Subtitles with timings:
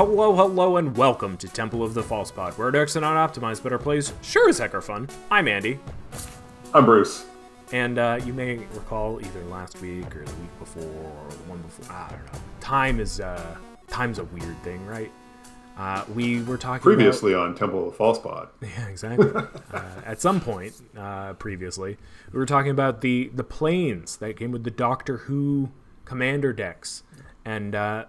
[0.00, 3.62] Hello, hello, and welcome to Temple of the False Pod, where decks are not optimized,
[3.62, 5.06] but our plays sure as heck are fun.
[5.30, 5.78] I'm Andy,
[6.72, 7.26] I'm Bruce.
[7.70, 11.58] and uh, you may recall either last week or the week before or the one
[11.60, 11.94] before.
[11.94, 12.38] I don't know.
[12.62, 13.54] Time is uh,
[13.88, 15.12] time's a weird thing, right?
[15.76, 18.48] Uh, we were talking about- Previously on Temple of the False Pod.
[18.62, 19.30] Yeah, exactly.
[19.34, 21.98] uh, at some point uh, previously,
[22.32, 25.72] we were talking about the the planes that came with the Doctor Who
[26.06, 27.02] Commander decks,
[27.44, 28.06] and uh,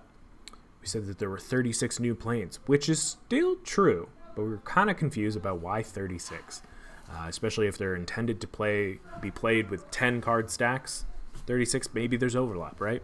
[0.81, 4.57] we said that there were 36 new planes, which is still true, but we were
[4.57, 6.63] kind of confused about why 36,
[7.09, 11.05] uh, especially if they're intended to play be played with 10 card stacks.
[11.45, 13.03] 36, maybe there's overlap, right?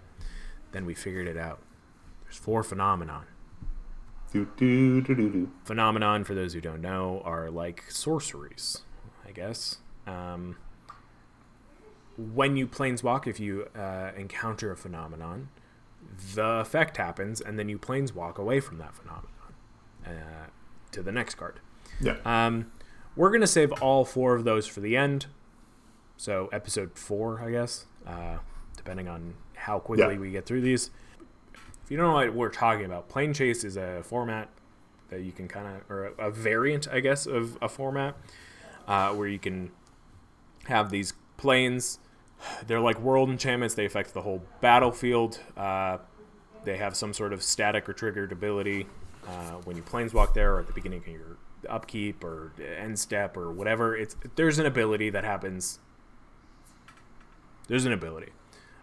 [0.71, 1.59] Then we figured it out.
[2.23, 3.25] There's four phenomenon.
[4.33, 8.81] Do, do, do, phenomenon for those who don't know are like sorceries
[9.25, 10.57] i guess um,
[12.17, 15.47] when you planeswalk if you uh, encounter a phenomenon
[16.35, 19.29] the effect happens and then you planeswalk away from that phenomenon
[20.05, 20.47] uh,
[20.91, 21.59] to the next card
[22.01, 22.15] Yeah.
[22.25, 22.71] um,
[23.15, 25.27] we're going to save all four of those for the end
[26.17, 28.37] so episode four i guess uh,
[28.75, 30.19] depending on how quickly Yeah.
[30.19, 30.89] we get through these
[31.83, 34.49] if you don't know what we're talking about, Plane Chase is a format
[35.09, 38.17] that you can kind of, or a, a variant, I guess, of a format
[38.89, 39.71] uh, where you can
[40.65, 41.99] have these planes.
[42.65, 43.75] They're like world enchantments.
[43.75, 45.39] They affect the whole battlefield.
[45.55, 45.97] Uh,
[46.63, 48.87] they have some sort of static or triggered ability
[49.27, 51.37] uh, when you planeswalk there, or at the beginning of your
[51.69, 53.95] upkeep or end step or whatever.
[53.95, 55.79] It's there's an ability that happens.
[57.67, 58.31] There's an ability.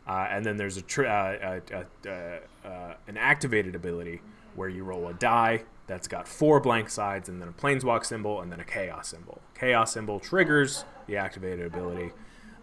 [0.06, 4.20] Uh, and then there's a, tr- uh, uh, uh, uh, uh, an activated ability
[4.54, 8.40] where you roll a die that's got four blank sides, and then a planeswalk symbol,
[8.40, 9.40] and then a chaos symbol.
[9.58, 12.10] Chaos symbol triggers the activated ability,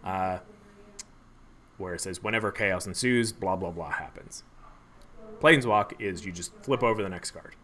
[0.04, 0.38] uh,
[1.82, 4.44] where it says whenever chaos ensues, blah blah blah happens.
[5.40, 7.56] Planeswalk is you just flip over the next card.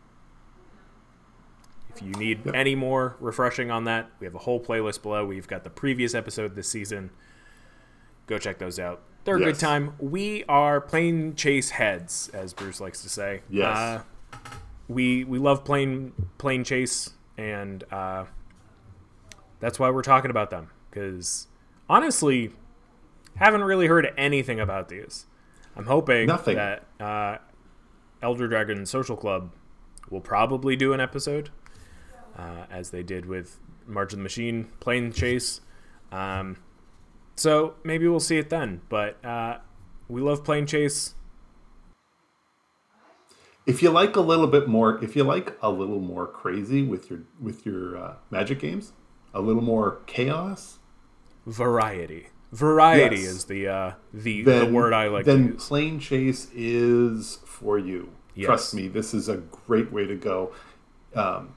[1.95, 2.55] If you need Yep.
[2.55, 5.25] any more refreshing on that, we have a whole playlist below.
[5.27, 7.11] We've got the previous episode this season.
[8.27, 9.03] Go check those out.
[9.25, 9.95] They're a good time.
[9.99, 13.43] We are plane chase heads, as Bruce likes to say.
[13.49, 13.77] Yes.
[13.77, 14.03] Uh,
[14.87, 18.25] we we love plane plane chase, and uh,
[19.61, 20.71] that's why we're talking about them.
[20.91, 21.49] Because
[21.91, 22.53] honestly,
[23.37, 25.27] haven't really heard anything about these.
[25.77, 26.57] I'm hoping Nothing.
[26.57, 27.39] that uh,
[28.23, 29.53] Elder Dragon Social Club
[30.11, 31.51] will probably do an episode,
[32.37, 35.61] uh, as they did with March of the Machine Plane Chase.
[36.11, 36.57] Um,
[37.37, 38.81] so maybe we'll see it then.
[38.89, 39.59] But uh,
[40.09, 41.15] we love Plane Chase.
[43.67, 47.11] If you like a little bit more, if you like a little more crazy with
[47.11, 48.93] your with your uh, magic games,
[49.35, 50.79] a little more chaos,
[51.47, 52.29] Variety.
[52.53, 53.25] Variety Yes.
[53.27, 55.67] is the uh, the then the word I like then to use.
[55.69, 58.11] plane chase is for you.
[58.35, 58.47] Yes.
[58.47, 60.53] Trust me, this is a great way to go.
[61.15, 61.55] Um,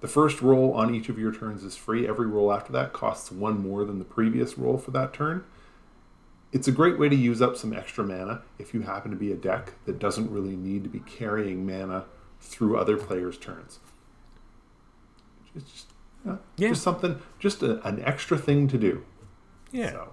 [0.00, 2.08] the first roll on each of your turns is free.
[2.08, 5.44] Every roll after that costs one more than the previous roll for that turn.
[6.50, 9.30] It's a great way to use up some extra mana if you happen to be
[9.30, 12.06] a deck that doesn't really need to be carrying mana
[12.40, 13.78] through other players' turns.
[15.54, 15.86] It's just,
[16.26, 16.68] yeah, Yeah.
[16.70, 19.04] just something, just a, an extra thing to do.
[19.70, 19.92] Yeah.
[19.92, 20.08] So,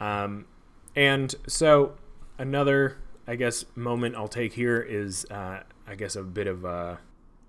[0.00, 0.46] Um,
[0.94, 1.94] and so
[2.38, 6.98] another, I guess, moment I'll take here is, uh, I guess, a bit of a,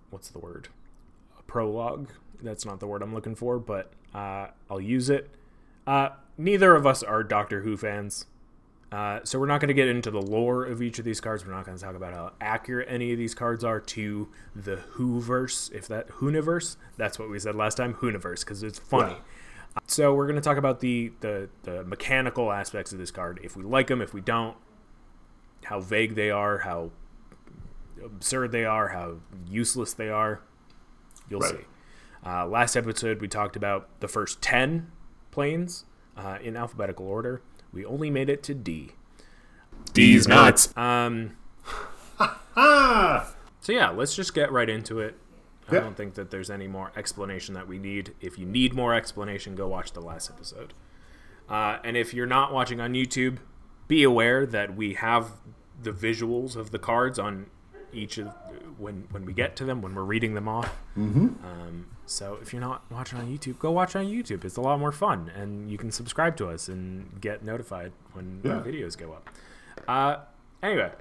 [0.10, 0.70] what's the word?
[1.40, 2.10] A prologue.
[2.42, 5.30] That's not the word I'm looking for, but uh, I'll use it.
[5.86, 8.26] Uh, neither of us are Doctor Who fans.
[8.90, 11.46] Uh, so we're not going to get into the lore of each of these cards.
[11.46, 14.78] We're not going to talk about how accurate any of these cards are to the
[14.96, 16.78] Whoverse, if that Hooniverse.
[16.96, 19.16] That's what we said last time, Hooniverse, because it's funny.
[19.86, 23.40] So we're going to talk about the, the the mechanical aspects of this card.
[23.44, 24.56] If we like them, if we don't,
[25.66, 26.92] how vague they are, how
[28.04, 29.18] absurd they are, how
[29.50, 30.42] useless they are.
[31.30, 31.52] You'll Right.
[31.60, 31.66] see.
[32.26, 34.92] Uh, last episode we talked about the first ten
[35.32, 35.86] planes
[36.18, 37.42] uh, in alphabetical order.
[37.72, 38.92] We only made it to D.
[39.94, 40.76] D's nuts.
[40.78, 41.38] Um,
[42.56, 45.16] so yeah, let's just get right into it.
[45.70, 48.14] I don't think that there's any more explanation that we need.
[48.22, 50.74] If you need more explanation, go watch the last episode.
[51.50, 53.38] Uh, and if you're not watching on YouTube,
[53.88, 55.32] be aware that we have
[55.82, 57.48] the visuals of the cards on
[57.94, 58.28] each of
[58.78, 60.76] when when we get to them when we're reading them off.
[60.98, 61.46] Mm-hmm.
[61.46, 64.44] Um, so if you're not watching on YouTube, go watch on YouTube.
[64.46, 68.42] It's a lot more fun, and you can subscribe to us and get notified when
[68.44, 68.56] Yeah.
[68.58, 69.30] our videos go up.
[69.88, 70.18] Uh,
[70.62, 70.92] anyway,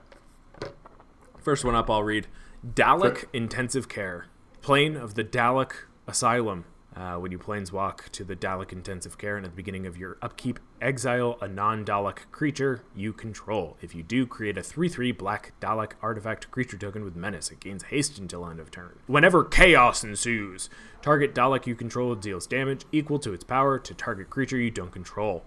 [1.39, 2.27] first one up, I'll read
[2.67, 3.29] Dalek Sure.
[3.33, 4.27] Intensive Care,
[4.67, 5.71] plane of the Dalek
[6.09, 6.65] Asylum.
[6.97, 10.17] Uh, when you planeswalk to the Dalek Intensive Care, and at the beginning of your
[10.23, 13.77] upkeep, exile a non Dalek creature you control.
[13.81, 17.51] If you do, create a 3 3 black Dalek artifact creature token with menace.
[17.51, 18.99] It gains haste until end of turn.
[19.07, 20.69] Whenever chaos ensues,
[21.01, 24.91] target Dalek you control deals damage equal to its power to target creature you don't
[24.91, 25.45] control.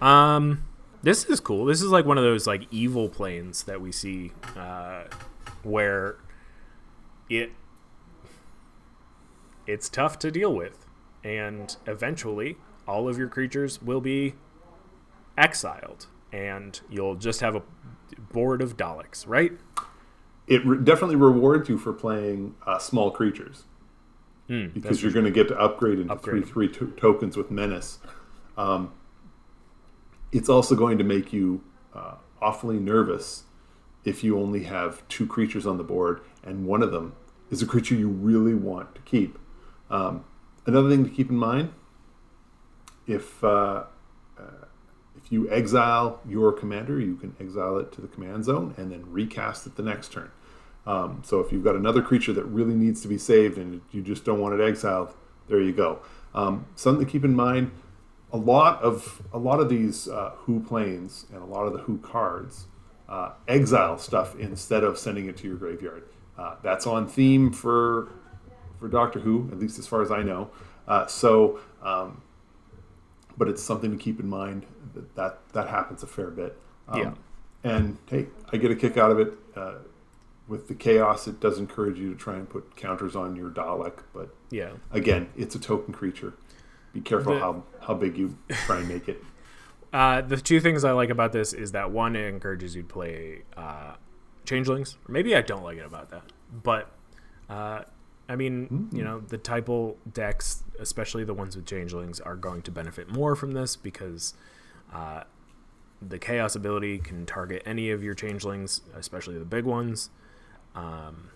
[0.00, 0.64] Um,
[1.02, 1.66] this is cool.
[1.66, 5.04] This is like one of those like evil planes that we see, uh,
[5.64, 6.16] where
[7.28, 7.50] it
[9.68, 10.86] it's tough to deal with,
[11.22, 12.56] and eventually
[12.88, 14.34] all of your creatures will be
[15.36, 17.62] exiled, and you'll just have a
[18.32, 19.52] board of Daleks, right?
[20.46, 23.64] It re- definitely rewards you for playing uh, small creatures
[24.48, 26.46] Mm, because you're going to get to upgrade into Upgrade.
[26.46, 27.98] three three to- tokens with menace.
[28.56, 28.94] Um,
[30.32, 31.62] it's also going to make you
[31.94, 33.42] uh, awfully nervous
[34.06, 37.12] if you only have two creatures on the board and one of them
[37.50, 39.38] is a creature you really want to keep.
[39.90, 40.24] Um,
[40.66, 41.72] another thing to keep in mind:
[43.06, 43.84] if uh,
[44.38, 44.42] uh,
[45.16, 49.10] if you exile your commander, you can exile it to the command zone and then
[49.10, 50.30] recast it the next turn.
[50.86, 54.00] Um, so if you've got another creature that really needs to be saved and you
[54.00, 55.14] just don't want it exiled,
[55.48, 56.00] there you go.
[56.34, 57.72] Um, something to keep in mind:
[58.32, 61.80] a lot of a lot of these uh, Who planes and a lot of the
[61.80, 62.66] Who cards
[63.08, 66.04] uh, exile stuff instead of sending it to your graveyard.
[66.38, 68.08] Uh, that's on theme for
[68.78, 70.50] for Doctor Who, at least as far as I know.
[70.86, 72.22] Uh, so, um,
[73.36, 76.56] but it's something to keep in mind that that, that happens a fair bit.
[76.88, 77.14] Um, Yeah.
[77.64, 79.34] And hey, I get a kick out of it.
[79.56, 79.74] Uh,
[80.46, 83.98] with the chaos, it does encourage you to try and put counters on your Dalek,
[84.14, 84.70] but Yeah.
[84.92, 86.32] again, it's a token creature.
[86.94, 89.22] Be careful The- how, how big you try and make it.
[89.90, 92.88] Uh, the two things I like about this is that one, it encourages you to
[92.88, 93.94] play uh,
[94.44, 94.98] changelings.
[95.08, 96.24] Or maybe I don't like it about that,
[96.62, 96.90] but
[97.48, 97.84] uh,
[98.28, 102.70] I mean, you know, the typal decks, especially the ones with changelings, are going to
[102.70, 104.34] benefit more from this because
[104.92, 105.24] uh,
[106.02, 110.10] the chaos ability can target any of your changelings, especially the big ones.
[110.74, 111.30] Um,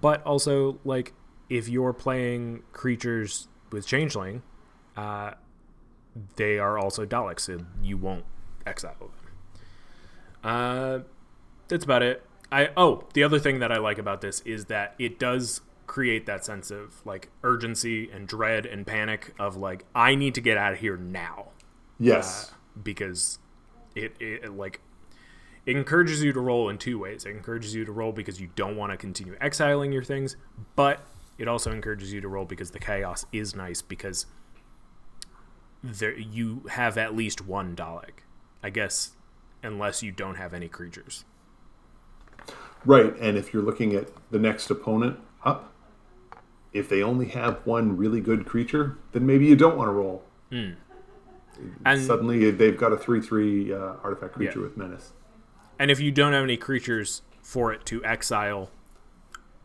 [0.00, 1.14] But also, like,
[1.48, 4.42] if you're playing creatures with changeling,
[4.96, 5.32] uh,
[6.36, 8.24] they are also Daleks, so you won't
[8.66, 9.10] exile them.
[10.44, 10.98] Uh,
[11.68, 12.24] that's about it.
[12.50, 16.26] I oh, the other thing that I like about this is that it does create
[16.26, 20.56] that sense of like urgency and dread and panic of like I need to get
[20.56, 21.48] out of here now
[21.98, 22.50] Yes.
[22.50, 23.38] Uh, because
[23.94, 24.80] it, it like
[25.66, 27.24] it encourages you to roll in two ways.
[27.24, 30.36] It encourages you to roll because you don't want to continue exiling your things,
[30.76, 31.00] but
[31.36, 34.26] it also encourages you to roll because the chaos is nice because
[35.82, 38.22] there you have at least one Dalek.
[38.62, 39.12] I guess
[39.62, 41.24] unless you don't have any creatures.
[42.84, 45.72] Right, and if you're looking at the next opponent up,
[46.78, 50.22] if they only have one really good creature, then maybe you don't want to roll.
[51.84, 54.64] And Suddenly they've got a 3 3 uh, artifact creature Yeah.
[54.64, 55.12] with menace.
[55.78, 58.70] And if you don't have any creatures for it to exile,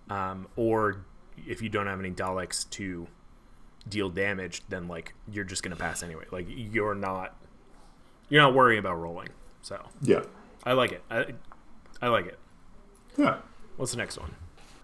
[0.09, 1.05] um, or
[1.47, 3.07] if you don't have any Daleks to
[3.87, 6.25] deal damage, then like you're just gonna pass anyway.
[6.31, 7.35] Like you're not
[8.29, 9.29] you're not worrying about rolling.
[9.61, 10.23] So Yeah.
[10.65, 11.03] I like it.
[11.11, 11.33] I,
[12.01, 12.39] I like it.
[13.17, 13.37] Yeah.
[13.77, 14.33] What's the next one?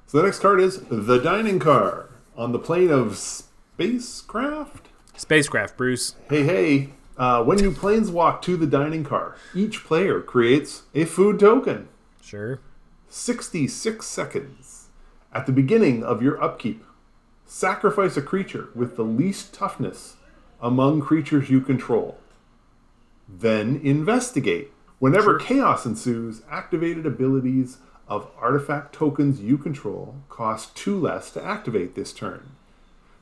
[0.08, 2.10] So the next card is the dining car
[2.40, 4.88] on the plane of spacecraft.
[5.18, 6.16] Spacecraft, Bruce.
[6.30, 6.90] Hey, hey.
[7.18, 11.90] Uh, when you planeswalk to the dining car, each player creates a food token.
[12.22, 12.62] Sure.
[13.10, 14.88] 66 seconds.
[15.34, 16.86] At the beginning of your upkeep,
[17.46, 20.16] sacrifice a creature with the least toughness
[20.62, 22.20] among creatures you control.
[23.28, 24.72] Then investigate.
[25.00, 27.80] Whenever chaos ensues, activated abilities
[28.10, 32.52] of artifact tokens you control cost two less to activate this turn.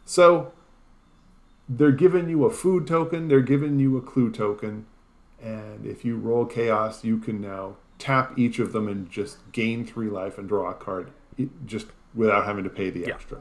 [0.06, 0.54] So,
[1.70, 4.86] they're giving you a food token, they're giving you a clue token,
[5.42, 9.86] and if you roll chaos, you can now tap each of them and just gain
[9.86, 11.12] three life and draw a card
[11.66, 13.10] just without having to pay the Yeah.
[13.16, 13.40] extra.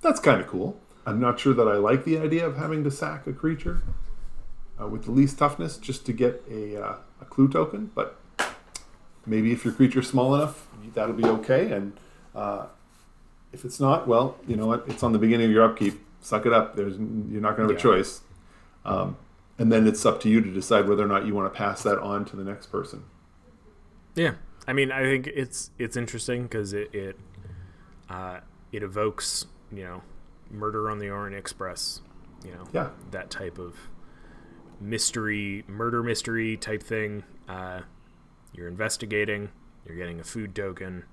[0.00, 0.80] That's kind of cool.
[1.06, 3.82] I'm not sure that I like the idea of having to sack a creature
[4.80, 8.18] uh, with the least toughness just to get a, uh, a clue token, but
[9.26, 11.72] maybe if your creature's small enough, that'll be okay.
[11.72, 11.92] And
[12.34, 12.66] uh,
[13.52, 14.84] if it's not, well, you know what?
[14.86, 16.00] It's on the beginning of your upkeep.
[16.20, 16.74] Suck it up.
[16.76, 17.90] There's you're not going to have Yeah.
[17.90, 18.20] a choice.
[18.84, 19.16] Um,
[19.58, 21.82] and then it's up to you to decide whether or not you want to pass
[21.84, 23.04] that on to the next person.
[24.14, 24.34] Yeah,
[24.66, 27.18] I mean, I think it's it's interesting because it it
[28.08, 28.40] uh,
[28.72, 30.02] it evokes you know
[30.50, 32.00] Murder on the Orient Express,
[32.44, 32.90] you know Yeah.
[33.10, 33.74] that type of
[34.80, 37.24] mystery, murder mystery type thing.
[37.48, 37.80] Uh,
[38.54, 39.50] you're investigating.
[39.86, 41.04] You're getting a food token.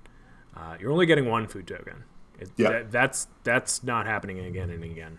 [0.56, 2.04] Uh, you're only getting one food token.
[2.38, 2.70] It, Yeah.
[2.70, 5.18] that, that's that's not happening again and again.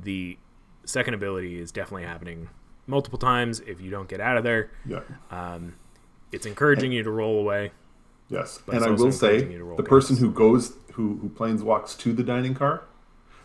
[0.00, 0.38] The
[0.84, 2.48] second ability is definitely happening
[2.86, 4.70] multiple times if you don't get out of there.
[4.86, 5.00] Yeah.
[5.30, 5.74] Um,
[6.32, 7.72] it's encouraging you to roll away.
[8.28, 9.40] Yes, and I will say
[9.76, 10.20] the person chaos.
[10.20, 12.82] who goes who who planes walks to the dining car,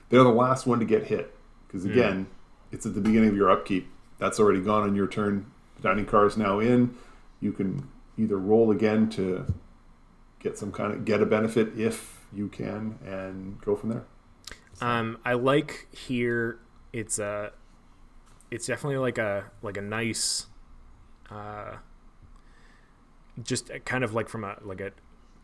[0.10, 1.34] they're the last one to get hit
[1.68, 2.28] because again,
[2.72, 3.88] it's at the beginning of your upkeep.
[4.20, 5.46] That's already gone on your turn.
[5.78, 6.96] The dining car is now in.
[7.40, 9.54] You can either roll again to
[10.40, 14.06] get some kind of get a benefit if you can, and go from there.
[14.82, 16.60] Um, I like here.
[16.92, 17.52] It's a,
[18.52, 20.48] it's definitely like a like a nice,
[21.30, 21.78] uh,
[23.44, 24.92] just kind of like from a like a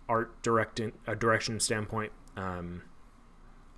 [0.08, 2.12] art directing a direction standpoint.
[2.36, 2.84] Um,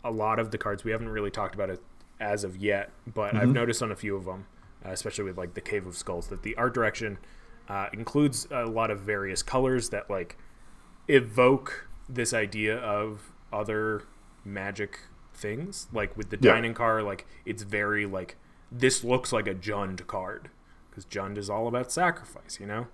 [0.04, 1.82] a lot of the cards we haven't really talked about it
[2.20, 4.46] as of yet, but I've noticed on a few of them,
[4.86, 7.18] uh, especially with like the Cave of Skulls, that the art direction
[7.72, 10.38] uh, includes a lot of various colors that like
[11.08, 14.04] evoke this idea of other
[14.44, 15.00] magic
[15.34, 15.88] things.
[15.94, 16.54] Like with the Yeah.
[16.54, 18.36] dining car, like it's very like
[18.72, 20.50] this looks like a Jund card
[20.90, 22.88] because Jund is all about sacrifice, you know.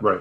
[0.00, 0.20] Right.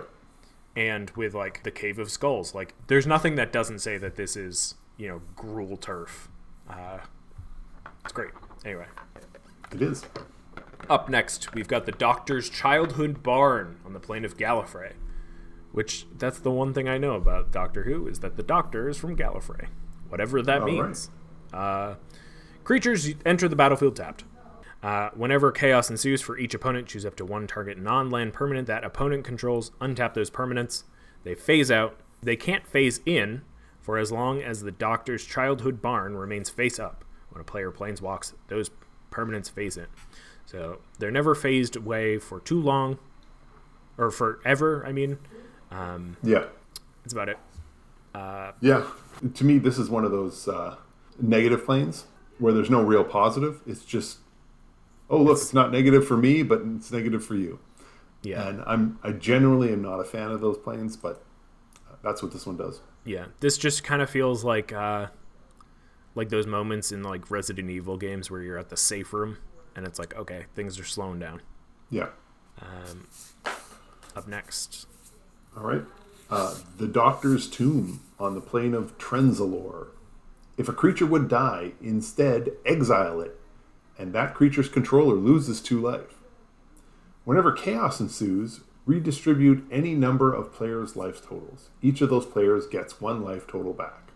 [0.76, 4.36] And with like the Cave of Skulls, like there's nothing that doesn't say that this
[4.38, 6.30] is you know Gruul turf.
[6.70, 7.00] Uh,
[8.04, 8.32] it's great.
[8.66, 8.86] Anyway,
[9.74, 10.06] It is.
[10.90, 14.94] Up next, we've got the Doctor's Childhood Barn on the plane of Gallifrey.
[15.72, 18.98] Which, that's the one thing I know about Doctor Who, is that the Doctor is
[18.98, 19.68] from Gallifrey.
[20.10, 20.74] Whatever that All right.
[20.74, 21.10] means.
[21.54, 21.96] Uh,
[22.64, 24.26] creatures enter the battlefield tapped.
[24.84, 28.68] Uh, whenever chaos ensues for each opponent, choose up to one target non land permanent
[28.68, 29.72] that opponent controls.
[29.80, 30.84] Untap those permanents.
[31.24, 32.00] They phase out.
[32.22, 33.44] They can't phase in
[33.80, 37.06] for as long as the Doctor's Childhood Barn remains face up.
[37.30, 38.72] When a player planeswalks, those
[39.12, 39.88] permanents phase in.
[40.46, 43.00] So they're never phased away for too long,
[43.98, 44.84] or forever.
[44.86, 45.18] I mean,
[45.72, 46.46] um, Yeah.
[47.04, 47.38] that's about it.
[48.62, 48.86] Yeah,
[49.34, 50.76] to me, this is one of those uh,
[51.20, 52.06] negative planes
[52.40, 53.62] where there's no real positive.
[53.66, 54.18] It's just,
[55.10, 57.60] oh look, it's, not negative for me, but it's negative for you.
[58.24, 61.24] Yeah, And I'm I generally am not a fan of those planes, but
[62.04, 62.82] that's what this one does.
[63.06, 63.26] yeah.
[63.40, 65.08] This just kind of feels like uh,
[66.14, 69.38] like those moments in like Resident Evil games where you're at the safe room
[69.76, 71.42] and it's like, okay, things are slowing down.
[71.90, 72.10] Yeah.
[72.62, 73.08] Um,
[74.16, 74.88] up next,
[75.56, 75.84] All right.
[76.30, 79.88] Uh, the Doctor's Tomb on the plane of Trenzalore.
[80.58, 83.38] If a creature would die, instead exile it,
[83.98, 86.16] and that creature's controller loses two life.
[87.26, 91.70] Whenever chaos ensues, redistribute any number of players' life totals.
[91.82, 94.12] Each of those players gets one life total back.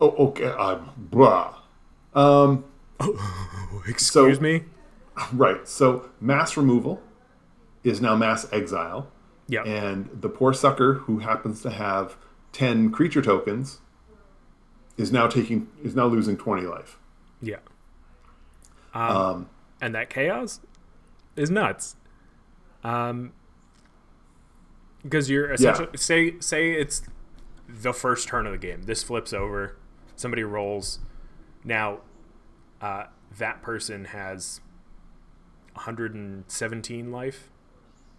[0.00, 0.46] Oh, okay.
[0.46, 1.56] Um, blah.
[2.14, 2.64] Um,
[3.88, 4.64] excuse me.
[5.32, 5.66] right.
[5.66, 7.02] So mass removal
[7.82, 9.08] is now mass exile.
[9.46, 12.16] Yeah, and the poor sucker who happens to have
[12.52, 13.80] 10 creature tokens
[14.96, 16.98] is now taking is now losing 20 life
[17.44, 17.58] yeah.
[18.92, 19.48] Um,
[19.80, 20.60] and that chaos
[21.36, 21.96] is nuts.
[22.82, 23.32] Um,
[25.02, 27.02] because you're essentially say say it's
[27.68, 28.82] the first turn of the game.
[28.84, 29.76] This flips over,
[30.16, 31.00] somebody rolls.
[31.64, 32.00] Now,
[32.84, 33.06] uh,
[33.38, 34.60] that person has
[35.74, 37.50] 117 life,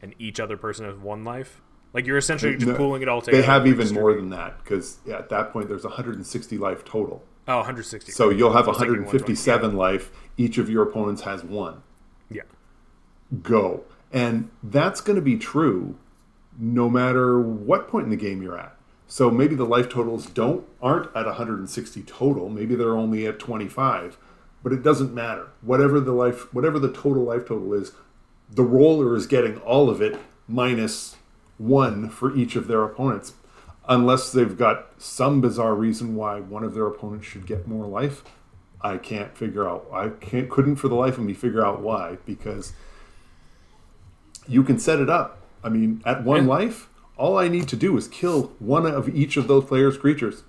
[0.01, 1.61] and each other person has one life.
[1.93, 3.41] Like you're essentially just No, pooling it all together.
[3.41, 7.23] they have even more than that because yeah, at that point there's 160 life total
[7.47, 8.11] Oh, 160.
[8.11, 11.83] so you'll have I was thinking 157 life each of your opponents has one
[12.29, 12.41] Yeah.
[13.41, 15.95] go and that's going to be true
[16.59, 18.75] no matter what point in the game you're at
[19.07, 24.17] so maybe the life totals don't aren't at 160 total maybe they're only at 25
[24.65, 27.91] but it doesn't matter whatever the life whatever the total life total is
[28.49, 31.17] the roller is getting all of it minus
[31.59, 33.33] one for each of their opponents
[33.87, 38.23] unless they've got some bizarre reason why one of their opponents should get more life
[38.81, 42.17] i can't figure out i can't couldn't for the life of me figure out why
[42.25, 42.73] because
[44.47, 46.49] you can set it up i mean at one Yeah.
[46.49, 50.41] life all i need to do is kill one of each of those players creatures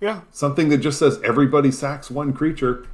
[0.00, 0.22] Yeah.
[0.30, 2.86] something that just says everybody sacks one creature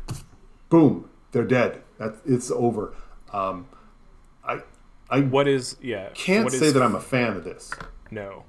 [0.69, 2.95] boom they're dead that it's over
[3.33, 3.69] um,
[4.45, 4.61] i
[5.11, 6.11] i What is yeah?
[6.15, 7.73] can't say is that i'm a fan of this
[8.11, 8.45] No.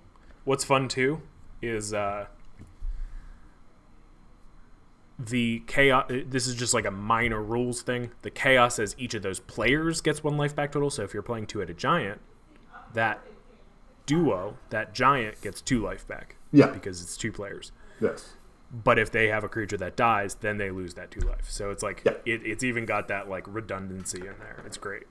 [0.45, 1.21] What's fun too
[1.61, 2.27] is uh
[5.19, 8.11] the chaos this is just like a minor rules thing.
[8.21, 11.23] The chaos says each of those players gets one life back total, so if you're
[11.23, 12.21] playing Two-Headed Giant,
[12.93, 13.21] that
[14.05, 16.35] duo, that giant gets two life back.
[16.51, 16.67] Yeah.
[16.67, 17.71] Because it's two players.
[17.99, 18.33] yes
[18.71, 21.49] But if they have a creature that dies, then they lose that two life.
[21.49, 22.13] So it's like Yeah.
[22.25, 24.61] it, it's even got that like redundancy in there.
[24.65, 25.03] It's great.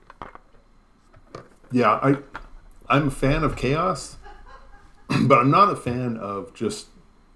[1.71, 2.15] yeah i
[2.87, 4.15] i'm a fan of chaos
[5.23, 6.87] but i'm not a fan of just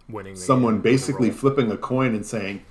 [0.07, 1.37] Winning someone game, basically roll.
[1.37, 2.63] flipping a coin and saying,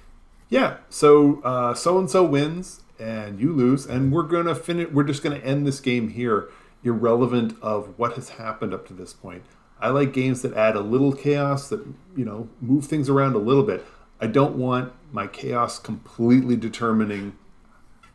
[0.50, 1.40] "Yeah, so
[1.74, 4.88] so and so wins, and you lose, and we're gonna finish.
[4.92, 6.50] We're just gonna end this game here,
[6.84, 9.42] irrelevant of what has happened up to this point.
[9.80, 11.84] I like games that add a little chaos, that
[12.16, 13.84] you know, move things around a little bit.
[14.20, 17.36] I don't want my chaos completely determining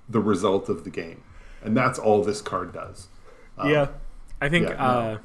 [0.08, 1.24] the result of the game,
[1.64, 3.08] and that's all this card does.
[3.58, 3.88] Um, yeah,
[4.40, 5.20] I think yeah, uh, no.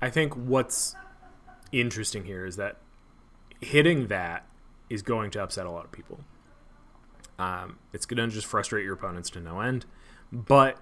[0.00, 0.94] I think what's
[1.72, 2.76] interesting here is that
[3.60, 4.46] hitting that
[4.90, 6.20] is going to upset a lot of people.
[7.38, 9.86] Um, it's going to just frustrate your opponents to no end.
[10.30, 10.78] But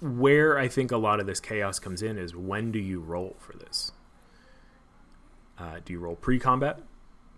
[0.00, 3.36] where I think a lot of this chaos comes in is when do you roll
[3.38, 3.92] for this?
[5.58, 6.80] Uh, do you roll pre-combat?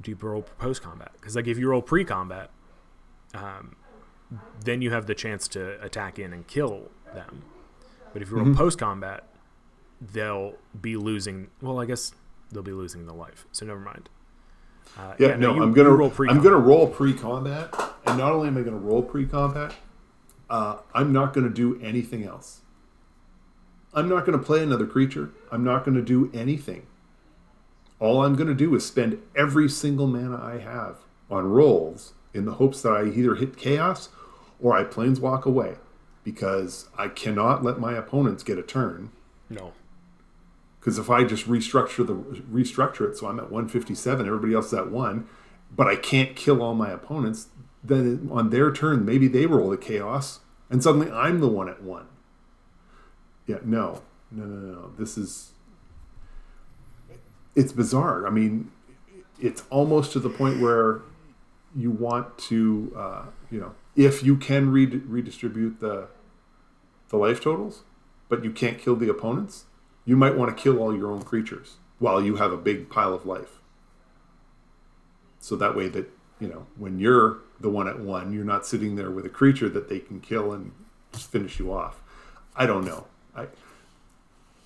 [0.02, 1.12] Do you roll post-combat?
[1.14, 2.50] Because like if you roll pre-combat,
[3.34, 3.76] um,
[4.64, 7.44] then you have the chance to attack in and kill them.
[8.12, 8.56] But if you roll mm-hmm.
[8.56, 9.24] post-combat,
[10.00, 11.48] they'll be losing.
[11.60, 12.12] Well, I guess
[12.50, 13.46] they'll be losing the life.
[13.52, 14.08] So never mind.
[14.96, 16.28] Uh, yeah, yeah, no, you, I'm gonna roll pre.
[16.28, 17.74] I'm gonna roll pre-combat,
[18.06, 19.74] and not only am I gonna roll pre-combat,
[20.50, 22.60] uh, I'm not gonna do anything else.
[23.94, 25.30] I'm not gonna play another creature.
[25.50, 26.86] I'm not gonna do anything.
[28.00, 30.98] All I'm gonna do is spend every single mana I have
[31.30, 34.08] on rolls in the hopes that I either hit chaos
[34.60, 35.76] or I planeswalk away,
[36.24, 39.10] because I cannot let my opponents get a turn.
[39.48, 39.72] No.
[40.78, 44.74] Because if I just restructure the restructure it, so I'm at 157, everybody else is
[44.74, 45.26] at one,
[45.74, 47.48] but I can't kill all my opponents,
[47.82, 51.82] then on their turn maybe they roll the chaos, and suddenly I'm the one at
[51.82, 52.06] one.
[53.46, 54.92] Yeah, no, no, no, no.
[54.98, 55.52] This is
[57.54, 58.26] it's bizarre.
[58.26, 58.70] I mean,
[59.40, 61.02] it's almost to the point where
[61.74, 66.08] you want to, uh, you know, if you can re- redistribute the
[67.08, 67.82] the life totals,
[68.28, 69.64] but you can't kill the opponents,
[70.04, 73.14] you might want to kill all your own creatures while you have a big pile
[73.14, 73.60] of life.
[75.40, 78.96] So that way that, you know, when you're the one at one, you're not sitting
[78.96, 80.72] there with a creature that they can kill and
[81.12, 82.00] just finish you off.
[82.56, 83.06] I don't know.
[83.34, 83.46] I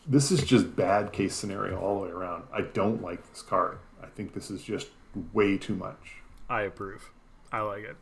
[0.06, 2.44] this is just bad case scenario all the way around.
[2.52, 3.78] I don't like this card.
[4.02, 4.88] I think this is just
[5.32, 6.16] way too much.
[6.48, 7.10] I approve.
[7.52, 7.96] I like it.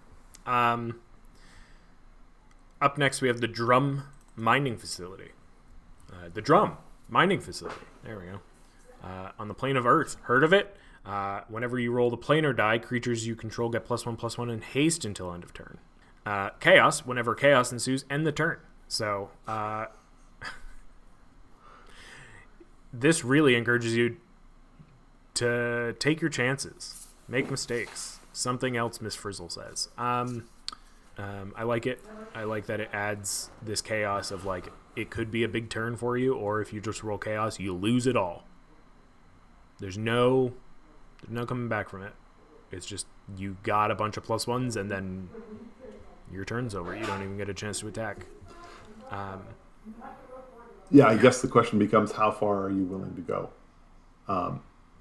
[0.47, 1.01] Um,
[2.81, 4.05] up next, we have the Drum
[4.35, 5.33] Mining Facility.
[6.11, 6.79] Uh, the Drum
[7.11, 7.85] mining facility.
[8.05, 8.41] There we go.
[9.03, 10.17] Uh, on the plane of Earth.
[10.23, 10.77] Heard of it?
[11.05, 14.51] Uh, whenever you roll the planar die, creatures you control get plus one plus one
[14.51, 15.79] and haste until end of turn.
[16.27, 17.07] Uh, chaos.
[17.07, 18.59] Whenever chaos ensues, end the turn.
[18.89, 19.87] So uh,
[22.93, 24.17] this really encourages you
[25.35, 28.19] to take your chances, make mistakes.
[28.33, 29.89] Something else Miss Frizzle says.
[29.99, 30.49] Um,
[31.19, 32.01] um, I like it.
[32.35, 35.97] I like that it adds this chaos of like it could be a big turn
[35.97, 38.45] for you, or if you just roll chaos, you lose it all.
[39.79, 40.55] There's no,
[41.21, 42.13] there's no coming back from it.
[42.71, 43.07] It's just
[43.37, 45.29] you got a bunch of plus ones, and then
[46.33, 46.97] your turn's over.
[46.97, 48.27] You don't even get a chance to attack.
[49.11, 49.43] Um,
[50.91, 53.51] yeah, I guess the question becomes how far are you willing to go?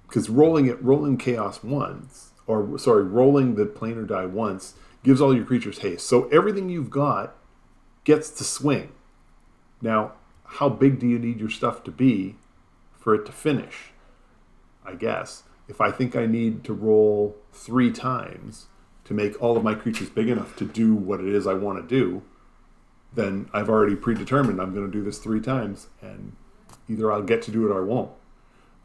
[0.07, 5.21] Because um, rolling it, rolling chaos once, or sorry, rolling the planar die once gives
[5.21, 6.05] all your creatures haste.
[6.07, 7.35] So everything you've got
[8.03, 8.91] gets to swing.
[9.81, 12.35] Now, how big do you need your stuff to be
[12.97, 13.91] for it to finish?
[14.85, 15.43] I guess.
[15.69, 18.67] If I think I need to roll three times
[19.05, 21.81] to make all of my creatures big enough to do what it is I want
[21.81, 22.21] to do,
[23.13, 26.35] then I've already predetermined I'm going to do this three times, and
[26.87, 28.11] either I'll get to do it or I won't.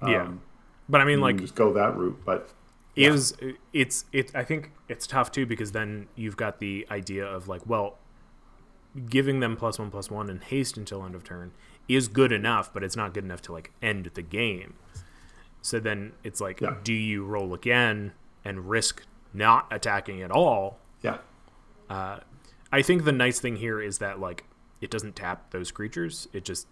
[0.06, 0.42] Yeah, um,
[0.88, 2.20] but I mean, like, just go that route.
[2.24, 2.50] But
[2.94, 3.12] yeah.
[3.12, 3.34] is
[3.72, 4.30] it's it?
[4.34, 7.98] I think it's tough too because then you've got the idea of like, well,
[9.08, 11.52] giving them plus one plus one and haste until end of turn
[11.88, 14.74] is good enough, but it's not good enough to like end the game.
[15.64, 16.74] So then it's like, yeah.
[16.84, 18.12] do you roll again
[18.44, 20.78] and risk not attacking at all?
[21.00, 21.16] Yeah.
[21.88, 22.18] Uh,
[22.70, 24.44] I think the nice thing here is that like
[24.82, 26.66] it doesn't tap those creatures; it just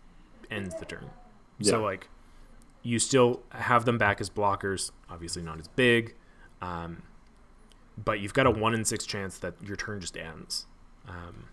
[0.51, 1.09] ends the turn.
[1.59, 1.71] Yeah.
[1.71, 2.11] So like
[2.83, 6.15] you still have them back as blockers, obviously not as big,
[6.61, 7.03] um,
[7.97, 10.67] but you've got a one in six chance that your turn just ends.
[11.09, 11.47] Um,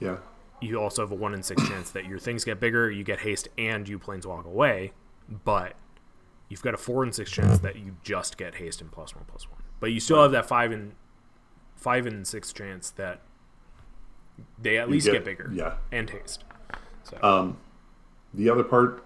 [0.00, 0.16] yeah.
[0.60, 3.20] You also have a one in six chance that your things get bigger, you get
[3.20, 4.90] haste, and you planeswalk away.
[5.44, 5.76] But
[6.48, 9.24] you've got a four and six chance that you just get haste and plus one
[9.26, 9.60] plus one.
[9.80, 10.94] But you still have that five and
[11.76, 13.20] five and six chance that
[14.60, 15.50] they at you least get, get, bigger.
[15.52, 15.74] Yeah.
[15.92, 16.44] And haste.
[17.04, 17.18] So.
[17.22, 17.58] Um,
[18.34, 19.04] the other part,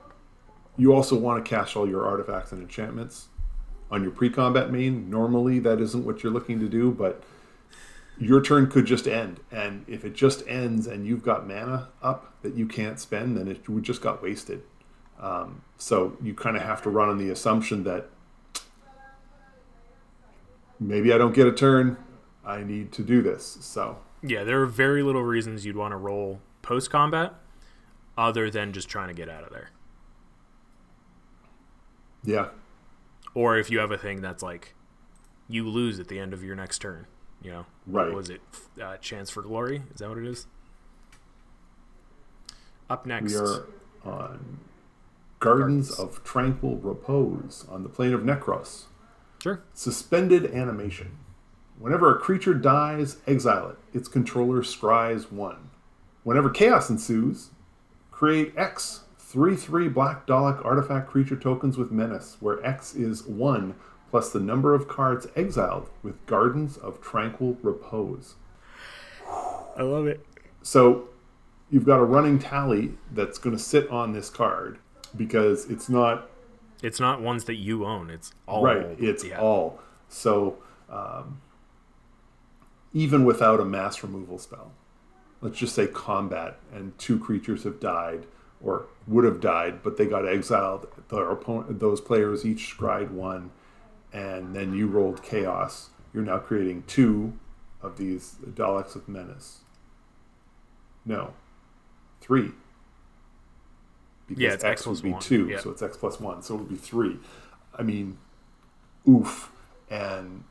[0.77, 3.29] you also want to cast all your artifacts and enchantments
[3.91, 5.11] on your pre-combat main.
[5.11, 7.23] Normally, that isn't what you're looking to do, but
[8.19, 9.41] your turn could just end.
[9.51, 13.49] And if it just ends and you've got mana up that you can't spend, then
[13.49, 14.63] it just got wasted.
[15.21, 18.09] Um, so you kind of have to run on the assumption that
[20.79, 21.99] maybe I don't get a turn.
[22.45, 23.59] I need to do this.
[23.61, 27.35] So Yeah, there are very little reasons you'd want to roll post combat
[28.17, 29.71] other than just trying to get out of there.
[32.25, 32.49] Yeah.
[33.35, 34.75] Or if you have a thing that's like
[35.49, 37.07] you lose at the end of your next turn,
[37.43, 37.67] you know.
[37.87, 38.07] Right.
[38.07, 38.41] What was it
[38.83, 39.83] uh, Chance for Glory?
[39.93, 40.47] Is that what it is?
[42.89, 43.33] Up next.
[43.33, 43.67] We are
[44.05, 44.59] on
[45.41, 48.85] Gardens, of Tranquil Repose on the plane of Necros.
[49.43, 49.63] Sure.
[49.73, 51.17] Suspended animation.
[51.79, 53.79] Whenever a creature dies, exile it.
[53.97, 55.71] Its controller scries one.
[56.25, 57.51] Whenever chaos ensues,
[58.11, 63.75] create X 3 3 Black Dalek artifact creature tokens with menace, where X is 1
[64.11, 68.35] plus the number of cards exiled with Gardens of Tranquil Repose.
[69.27, 70.27] I love it.
[70.63, 71.09] So
[71.71, 74.79] you've got a running tally that's going to sit on this card
[75.17, 76.29] because it's not
[76.83, 78.11] It's not ones that you own.
[78.11, 78.87] It's all right.
[78.99, 79.41] It's yeah.
[79.41, 79.81] all.
[80.09, 81.41] So um,
[82.93, 84.73] even without a mass removal spell,
[85.41, 88.27] let's just say combat and two creatures have died
[88.63, 90.87] or would have died, but they got exiled.
[91.09, 93.51] Their opponent, those players each scried one,
[94.13, 95.91] and then you rolled chaos.
[96.13, 97.33] You're now creating two
[97.81, 99.61] of these Daleks of Menace.
[101.07, 101.33] No,
[102.21, 102.51] three.
[104.31, 105.21] Because Yeah, it's X X would be one.
[105.21, 105.59] two, Yeah.
[105.59, 107.19] so it's X plus one, so it would be three.
[107.77, 108.17] I mean,
[109.09, 109.51] oof.
[109.91, 110.45] And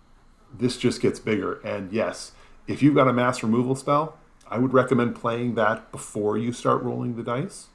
[0.53, 1.61] this just gets bigger.
[1.63, 2.33] And yes,
[2.67, 4.17] if you've got a mass removal spell,
[4.49, 7.67] I would recommend playing that before you start rolling the dice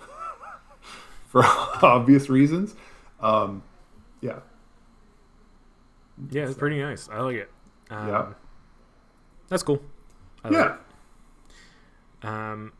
[1.28, 1.44] for
[1.82, 2.74] obvious reasons.
[3.20, 3.62] Um,
[4.20, 4.40] yeah.
[6.30, 7.08] Yeah, it's pretty nice.
[7.08, 7.50] I like it.
[7.90, 8.26] Um, Yeah.
[9.48, 9.80] That's cool.
[10.42, 10.76] I like Yeah.
[12.22, 12.26] it.
[12.26, 12.72] Um,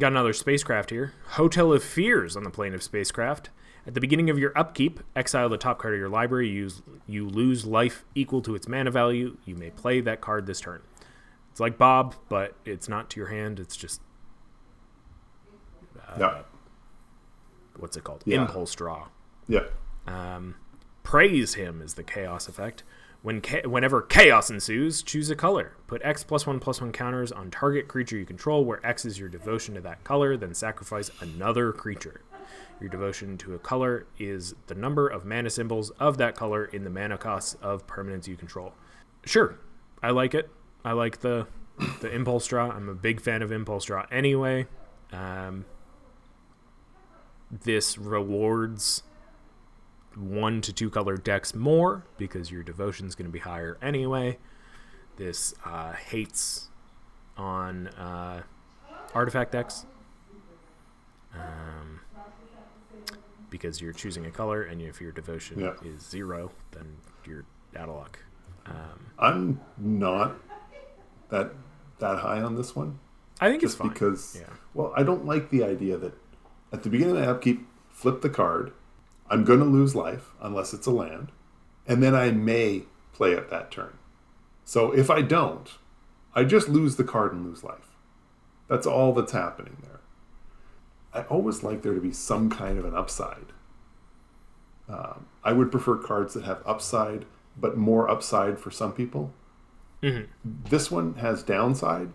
[0.00, 1.12] got another spacecraft here.
[1.30, 3.50] Hotel of Fears on the plane of spacecraft.
[3.86, 6.48] At the beginning of your upkeep, exile the top card of your library.
[6.48, 9.36] You, use, you lose life equal to its mana value.
[9.44, 10.80] You may play that card this turn.
[11.50, 13.60] It's like Bob, but it's not to your hand.
[13.60, 14.00] It's just
[16.18, 16.42] yeah.
[17.76, 18.22] what's it called?
[18.24, 18.42] Yeah.
[18.42, 19.08] Impulse draw.
[19.48, 19.64] Yeah.
[20.06, 20.56] Um,
[21.02, 22.82] praise him is the chaos effect.
[23.24, 25.72] When cha- whenever chaos ensues, choose a color.
[25.86, 29.18] Put X plus one plus one counters on target creature you control, where X is
[29.18, 30.36] your devotion to that color.
[30.36, 32.20] Then sacrifice another creature.
[32.82, 36.84] Your devotion to a color is the number of mana symbols of that color in
[36.84, 38.74] the mana costs of permanents you control.
[39.24, 39.58] Sure,
[40.02, 40.50] I like it.
[40.84, 41.46] I like the
[42.02, 42.70] the impulse draw.
[42.70, 44.66] I'm a big fan of impulse draw anyway.
[45.14, 45.64] Um,
[47.50, 49.02] this rewards
[50.16, 54.38] one to two color decks more because your devotion is going to be higher anyway.
[55.16, 56.68] This uh, hates
[57.36, 58.42] on uh,
[59.14, 59.86] artifact decks
[61.34, 62.00] um,
[63.50, 65.74] because you're choosing a color, and if your devotion Yeah.
[65.84, 67.44] is zero, then you're
[67.76, 68.18] out of luck.
[68.66, 70.36] Um, I'm not
[71.28, 71.52] that
[71.98, 72.98] that high on this one.
[73.40, 73.88] I think just it's fine.
[73.92, 74.52] because Yeah.
[74.74, 76.12] well i don't like the idea that
[76.72, 78.72] at the beginning of my upkeep flip the card
[79.34, 81.30] i'm going to lose life unless it's a land
[81.86, 83.98] and then i may play it that turn.
[84.64, 85.68] So if i don't
[86.34, 87.90] i just lose the card and lose life.
[88.68, 90.00] That's all that's happening there.
[91.12, 93.52] I always like there to be some kind of an upside.
[94.88, 97.24] Um, i would prefer cards that have upside
[97.56, 99.32] but more upside for some people.
[100.02, 100.26] Mhm.
[100.44, 102.10] this one has downside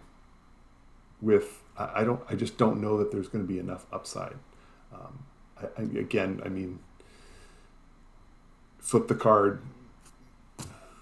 [1.22, 4.38] with I, I don't I just don't know that there's going to be enough upside.
[4.94, 5.14] Um,
[5.62, 6.80] I, I, again, I mean,
[8.80, 9.62] flip the card.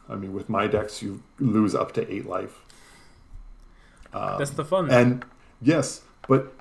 [0.10, 2.62] I mean, with my decks, you lose up to eight life,
[4.14, 4.90] um, That's the fun.
[4.90, 5.26] and
[5.62, 6.54] yes, but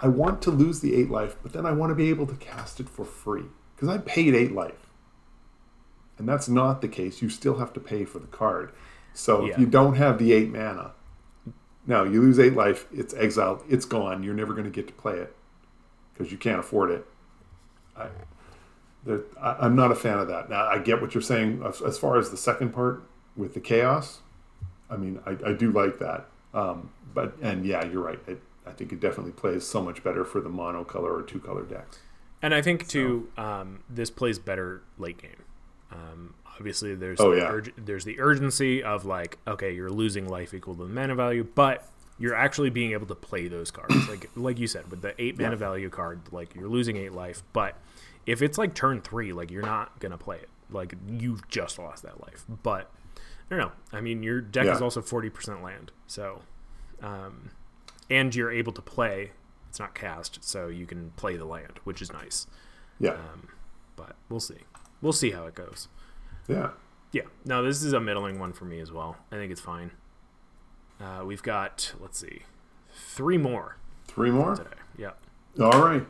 [0.00, 2.34] I want to lose the eight life, but then I want to be able to
[2.34, 3.44] cast it for free
[3.76, 4.86] because I paid eight life,
[6.18, 7.22] and that's not the case.
[7.22, 8.72] You still have to pay for the card.
[9.14, 9.52] So Yeah.
[9.52, 10.92] if you don't have the eight mana,
[11.86, 12.86] now you lose eight life.
[12.92, 13.62] It's exiled.
[13.68, 14.22] It's gone.
[14.24, 15.34] You're never going to get to play it
[16.12, 17.06] because you can't afford it.
[17.96, 18.08] I,
[19.40, 20.50] I, I'm not a fan of that.
[20.50, 23.02] Now I get what you're saying as, far as the second part
[23.36, 24.20] with the chaos.
[24.90, 26.26] I mean, I, I do like that.
[26.54, 28.18] Um, but and yeah, you're right.
[28.26, 31.40] It, I think it definitely plays so much better for the mono color or two
[31.40, 31.98] color decks.
[32.42, 35.42] And I think too, um, this plays better late game.
[35.90, 37.50] Um, obviously, there's Oh, the yeah.
[37.50, 41.46] urg- there's the urgency of like, okay, you're losing life equal to the mana value,
[41.54, 44.08] but you're actually being able to play those cards.
[44.08, 45.56] like like you said, with the eight mana Yeah.
[45.56, 47.76] value card, like you're losing eight life, but
[48.28, 50.48] if it's like turn three, like you're not gonna play it.
[50.70, 52.44] Like you've just lost that life.
[52.62, 53.72] But I don't know.
[53.92, 56.42] I mean, your deck is also forty percent land, so
[57.02, 57.50] um,
[58.10, 59.32] and you're able to play.
[59.70, 62.46] It's not cast, so you can play the land, which is nice
[62.98, 63.48] Yeah, Um,
[63.96, 64.60] but we'll see.
[65.02, 65.88] We'll see how it goes.
[66.48, 66.70] yeah,
[67.12, 67.22] Yeah.
[67.44, 69.16] No, this is a middling one for me as well.
[69.30, 69.90] I think it's fine.
[71.00, 72.42] Uh, we've got let's see,
[72.92, 74.56] three more Three more?
[74.56, 74.70] today.
[74.96, 75.12] Yeah.
[75.60, 76.04] All right.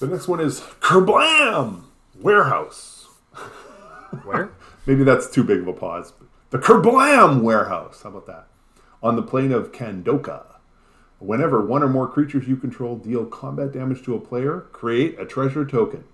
[0.00, 1.82] The next one is Kerblam
[2.20, 3.08] Warehouse.
[4.24, 4.50] Where?
[4.86, 6.12] Maybe that's too big of a pause.
[6.50, 8.02] The Kerblam Warehouse.
[8.02, 8.46] How about that?
[9.02, 10.44] On the plane of Kandoka.
[11.18, 15.26] Whenever one or more creatures you control deal combat damage to a player, create a
[15.26, 16.04] treasure token.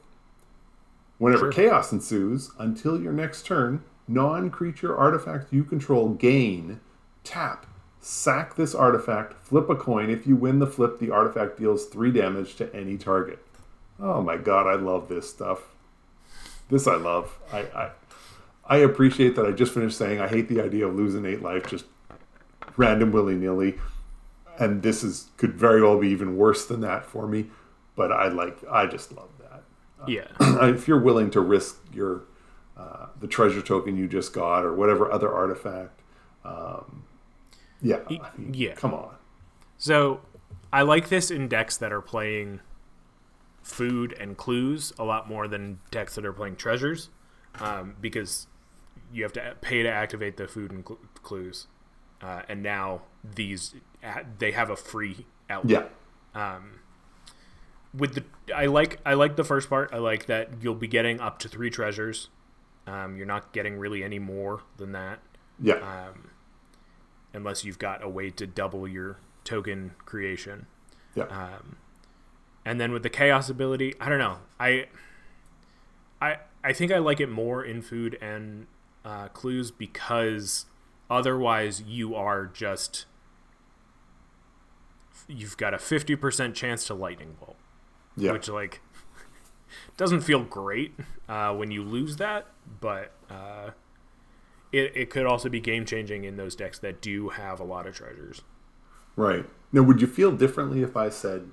[1.18, 1.52] Whenever Sure.
[1.52, 6.80] chaos ensues, until your next turn, non creature artifacts you control gain,
[7.22, 7.66] tap,
[8.00, 10.08] sack this artifact, flip a coin.
[10.08, 13.43] If you win the flip, the artifact deals three damage to any target.
[14.00, 15.60] Oh my god, I love this stuff.
[16.68, 17.38] This I love.
[17.52, 17.90] I, I
[18.66, 21.66] I appreciate that I just finished saying I hate the idea of losing eight life
[21.66, 21.84] just
[22.76, 23.76] random willy nilly.
[24.58, 27.46] And this is could very well be even worse than that for me.
[27.96, 29.62] But I like I just love that.
[30.06, 30.26] Yeah.
[30.68, 32.22] if you're willing to risk your
[32.76, 36.00] uh, the treasure token you just got or whatever other artifact,
[36.44, 37.04] um,
[37.80, 38.74] yeah, I mean, yeah.
[38.74, 39.14] come on,
[39.78, 40.20] So
[40.72, 42.60] I like this in decks that are playing
[43.64, 47.10] food and clues a lot more than decks that are playing treasures,
[47.58, 48.46] um, because
[49.12, 51.66] you have to pay to activate the food and cl- clues,
[52.22, 53.74] uh, and now these
[54.38, 55.90] they have a free outlet.
[56.34, 56.58] yeah,
[57.96, 58.24] with the
[58.54, 59.90] I like I like the first part.
[59.92, 62.28] I like that you'll be getting up to three treasures.
[62.86, 65.20] Um, you're not getting really any more than that,
[65.58, 66.30] yeah, um,
[67.32, 70.66] unless you've got a way to double your token creation.
[71.14, 71.76] yeah, Um,
[72.64, 74.38] and then with the chaos ability, I don't know.
[74.58, 74.86] I
[76.20, 78.66] I I think I like it more in food and
[79.04, 80.66] uh, clues because
[81.10, 83.06] otherwise you are just
[85.28, 87.56] you've got a 50% chance to lightning bolt
[88.16, 88.32] yeah.
[88.32, 88.80] which like
[89.96, 90.94] doesn't feel great
[91.28, 92.46] uh, when you lose that,
[92.80, 93.70] but uh,
[94.72, 97.86] it it could also be game changing in those decks that do have a lot
[97.86, 98.42] of treasures.
[99.16, 99.46] Right.
[99.72, 101.50] Now, would you feel differently if I said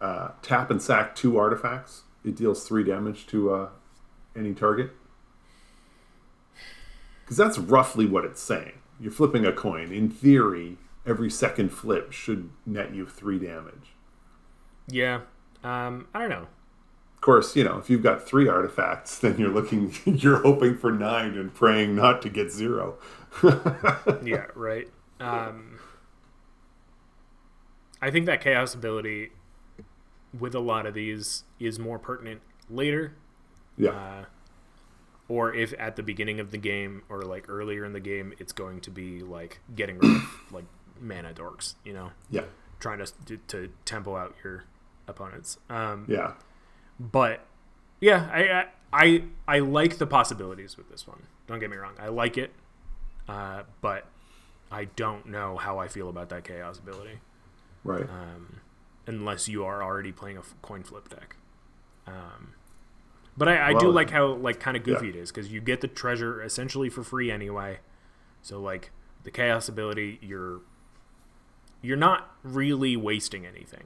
[0.00, 2.02] uh, tap and sack two artifacts?
[2.24, 3.68] It deals three damage to uh,
[4.36, 4.90] any target?
[7.24, 8.72] Because that's roughly what it's saying.
[8.98, 9.92] You're flipping a coin.
[9.92, 13.94] In theory, every second flip should net you three damage.
[14.88, 15.20] Yeah,
[15.62, 16.46] um, I don't know.
[17.14, 20.90] Of course, you know, if you've got three artifacts, then you're looking, you're hoping for
[20.90, 22.96] nine and praying not to get zero.
[24.22, 24.88] Yeah, right.
[25.20, 25.78] Um,
[28.02, 29.30] I think that chaos ability
[30.38, 33.12] with a lot of these is more pertinent later
[33.76, 33.90] Yeah.
[33.90, 34.24] uh,
[35.28, 38.52] or if at the beginning of the game or like earlier in the game it's
[38.52, 40.64] going to be like getting rid of like
[41.00, 42.42] mana dorks you know yeah.
[42.78, 44.64] trying to to, to tempo out your
[45.08, 46.34] opponents um, Yeah.
[46.98, 47.40] but
[48.00, 51.94] yeah I, I i i like the possibilities with this one don't get me wrong
[51.98, 52.52] i like it
[53.28, 54.06] uh, but
[54.70, 57.18] i don't know how i feel about that chaos ability
[57.82, 58.02] Right.
[58.08, 58.60] um,
[59.14, 61.36] unless you are already playing a coin flip deck.
[62.06, 62.54] Um,
[63.36, 65.14] but I, I do like how like kind of goofy yeah.
[65.14, 67.78] it is because you get the treasure essentially for free anyway.
[68.42, 68.90] So like
[69.24, 70.60] the chaos ability, you're
[71.82, 73.84] you're not really wasting anything,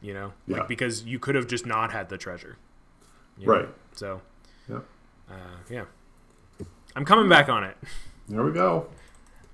[0.00, 0.58] you know, Yeah.
[0.58, 2.56] like because you could have just not had the treasure,
[3.38, 3.52] you know?
[3.52, 3.68] Right.
[3.92, 4.22] So
[4.68, 4.80] Yeah.
[5.30, 5.34] uh,
[5.68, 5.84] yeah,
[6.96, 7.76] I'm coming back on it.
[8.28, 8.88] There we go.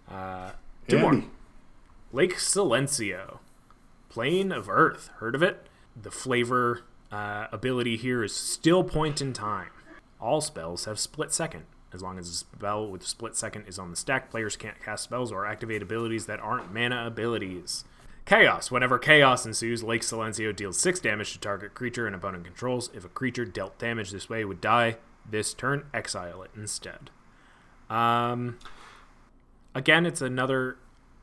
[0.09, 0.50] Uh,
[0.88, 1.14] two more.
[1.14, 1.31] Andy.
[2.12, 3.38] Lake Silencio,
[4.14, 5.11] Plane of Earth.
[5.16, 5.66] Heard of it?
[6.00, 9.70] The flavor uh, ability here is still point in time.
[10.20, 11.64] All spells have split second.
[11.92, 15.03] As long as a spell with split second is on the stack, players can't cast
[15.03, 17.83] spells or activate abilities that aren't mana abilities.
[18.24, 18.70] Chaos.
[18.70, 22.90] Whenever chaos ensues, Lake Silencio deals 6 damage to target creature and opponent controls.
[22.94, 24.98] If a creature dealt damage this way would die,
[25.29, 27.11] this turn exile it instead.
[27.90, 28.61] Um,
[29.74, 30.77] again, it's another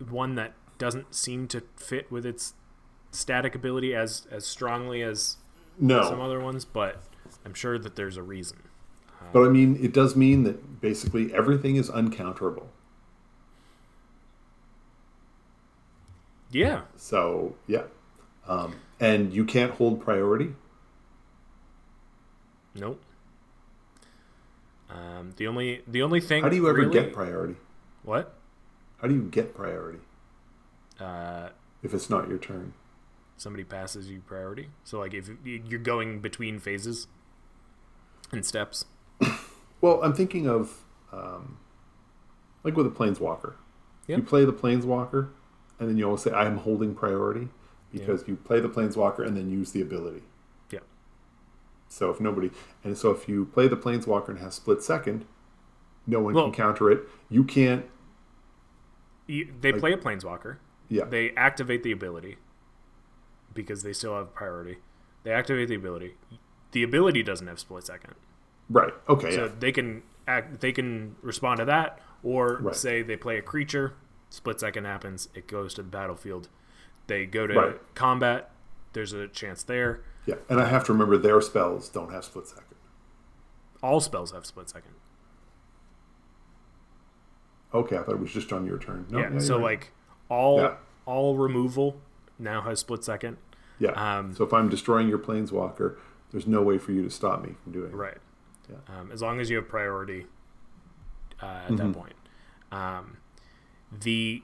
[0.09, 2.53] one that doesn't seem to fit with its
[3.11, 5.37] static ability as as strongly as
[5.79, 6.03] No.
[6.03, 7.01] some other ones, but
[7.45, 8.57] I'm sure that there's a reason.
[9.33, 12.67] But I mean, it does mean that basically everything is uncounterable.
[16.49, 17.83] Yeah, So yeah,
[18.47, 20.53] um, and you can't hold priority.
[22.75, 23.01] nope.
[24.89, 27.55] Um, the only the only thing How do you ever really- get priority?
[28.03, 28.35] what?
[29.01, 29.99] How do you get priority
[30.99, 31.49] Uh,
[31.81, 32.73] if it's not your turn?
[33.41, 34.69] Somebody passes you priority.
[34.83, 37.07] So like if you're going between phases
[38.31, 38.85] and steps.
[39.81, 41.57] Well, I'm thinking of um,
[42.63, 43.53] like with a planeswalker.
[44.05, 44.17] Yeah.
[44.17, 45.29] You play the planeswalker,
[45.79, 47.47] and then you always say, "I'm holding priority,"
[47.91, 50.21] because you play the planeswalker and then use the ability.
[50.69, 50.81] Yeah.
[51.89, 52.51] So if nobody,
[52.83, 55.25] and so if you play the planeswalker and have split second,
[56.05, 57.01] no one Well- can counter it.
[57.27, 57.85] You can't
[59.25, 60.57] You- They play a planeswalker.
[60.89, 61.05] Yeah.
[61.05, 62.37] They activate the ability
[63.53, 64.77] because they still have priority.
[65.23, 66.15] They activate the ability.
[66.71, 68.15] The ability doesn't have split second,
[68.69, 68.93] right.
[69.09, 69.31] Okay.
[69.35, 69.51] so yeah.
[69.59, 70.61] they can act.
[70.61, 72.75] They can respond to that, or Right.
[72.75, 73.93] say they play a creature.
[74.29, 75.27] Split second happens.
[75.35, 76.47] It goes to the battlefield.
[77.07, 77.95] They go to Right.
[77.95, 78.51] combat.
[78.93, 80.01] There's a chance there.
[80.25, 80.35] Yeah.
[80.49, 82.65] And I have to remember their spells don't have split second.
[83.83, 84.93] All spells have split second.
[87.73, 87.97] Okay.
[87.97, 89.05] I thought it was just on your turn.
[89.09, 89.31] No, yeah.
[89.31, 89.91] you're so like
[90.29, 90.75] all Yeah.
[91.05, 91.99] all removal
[92.41, 93.37] now has split second.
[93.79, 93.91] Yeah.
[93.91, 95.97] um, so if I'm destroying your planeswalker,
[96.31, 97.95] there's no way for you to stop me from doing it.
[97.95, 98.17] Right.
[98.69, 98.77] Yeah.
[98.99, 100.25] Um, as long as you have priority
[101.41, 101.75] uh, at Mm-hmm.
[101.77, 102.13] that point.
[102.71, 103.17] Um,
[103.91, 104.43] the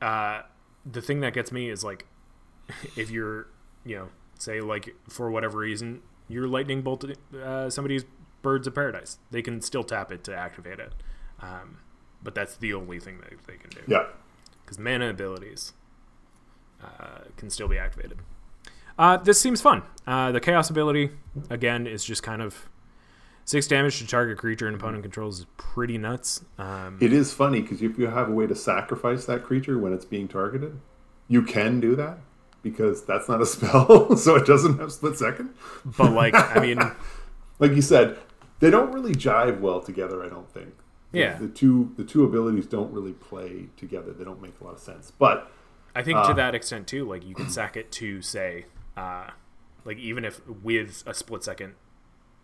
[0.00, 0.42] uh,
[0.90, 2.06] the thing that gets me is like
[2.96, 3.48] if you're
[3.84, 8.04] you know say like for whatever reason you're lightning bolted uh, somebody's
[8.42, 10.92] birds of paradise they can still tap it to activate it
[11.40, 11.78] um,
[12.22, 14.04] but that's the only thing that they can do Yeah.
[14.64, 15.72] because mana abilities
[16.82, 18.18] uh, can still be activated.
[18.98, 19.82] Uh, this seems fun.
[20.06, 21.10] Uh, the chaos ability
[21.48, 22.68] again is just kind of
[23.44, 26.44] six damage to target creature and opponent controls is pretty nuts.
[26.58, 29.92] Um, It is funny because if you have a way to sacrifice that creature when
[29.92, 30.78] it's being targeted,
[31.28, 32.18] you can do that
[32.62, 35.50] because that's not a spell, so it doesn't have split second.
[35.96, 36.78] but like, I mean,
[37.58, 38.16] Like you said,
[38.60, 40.22] they don't really jive well together.
[40.24, 40.74] I don't think.
[41.12, 41.36] The- Yeah.
[41.38, 44.12] The two the two abilities don't really play together.
[44.12, 45.10] They don't make a lot of sense.
[45.10, 45.50] But
[45.94, 46.28] I think Uh.
[46.28, 47.04] to that extent too.
[47.08, 49.30] Like, you can sack it to say, uh,
[49.84, 51.74] like even if with a split second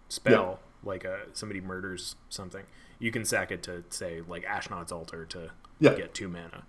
[0.09, 2.65] spell, like uh, somebody murders something,
[2.99, 5.95] you can sack it to say like Ashnod's Altar to Yeah.
[5.95, 6.65] get two mana.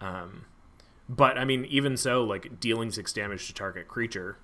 [0.00, 0.44] Um,
[1.08, 4.36] but I mean, even so, like dealing six damage to target creature,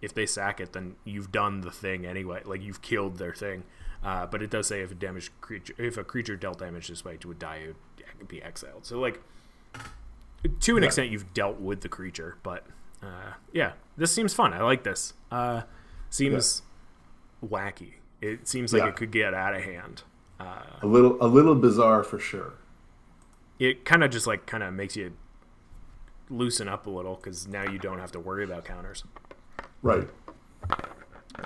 [0.00, 2.42] if they sack it, then you've done the thing anyway.
[2.44, 3.64] Like you've killed their thing.
[4.02, 7.04] Uh, but it does say if a damaged creature, if a creature dealt damage this
[7.04, 7.56] way, it would die,
[7.98, 8.86] it would be exiled.
[8.86, 9.20] So like,
[10.60, 10.86] to an Yeah.
[10.86, 12.36] extent, you've dealt with the creature.
[12.42, 12.64] But
[13.02, 14.52] uh, yeah, this seems fun.
[14.52, 15.14] I like this.
[15.30, 15.62] Uh,
[16.10, 16.62] seems
[17.44, 17.94] wacky.
[18.20, 18.88] It seems like Yeah.
[18.88, 20.02] it could get out of hand.
[20.40, 22.52] a little a little bizarre for sure.
[23.58, 25.12] It kind of just like kind of makes you
[26.30, 29.02] loosen up a little because now you don't have to worry about counters.
[29.82, 30.08] Right.